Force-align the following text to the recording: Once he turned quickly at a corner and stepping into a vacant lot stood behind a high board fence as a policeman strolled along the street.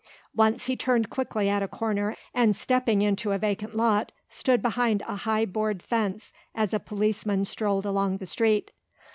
Once 0.35 0.65
he 0.65 0.75
turned 0.75 1.11
quickly 1.11 1.47
at 1.47 1.61
a 1.61 1.67
corner 1.67 2.15
and 2.33 2.55
stepping 2.55 3.03
into 3.03 3.33
a 3.33 3.37
vacant 3.37 3.75
lot 3.75 4.11
stood 4.27 4.59
behind 4.59 5.03
a 5.03 5.15
high 5.15 5.45
board 5.45 5.83
fence 5.83 6.33
as 6.55 6.73
a 6.73 6.79
policeman 6.79 7.45
strolled 7.45 7.85
along 7.85 8.17
the 8.17 8.25
street. 8.25 8.71